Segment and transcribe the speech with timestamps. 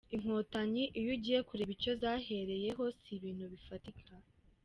[0.15, 4.13] Inkotanyi iyo ugiye kureba icyo zahereyeho, si ibintu bifatika.